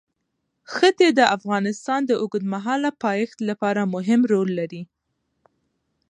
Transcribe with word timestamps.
ښتې 0.73 1.07
د 1.19 1.21
افغانستان 1.37 2.01
د 2.05 2.11
اوږدمهاله 2.21 2.89
پایښت 3.03 3.37
لپاره 3.49 3.81
مهم 3.95 4.21
رول 4.31 4.49
لري. 4.59 4.83